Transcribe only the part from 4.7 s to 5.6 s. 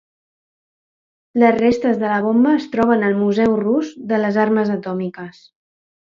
atòmiques.